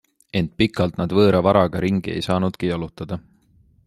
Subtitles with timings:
[0.39, 3.19] Ent pikalt nad võõra varaga ringi ei saanudki jalutada.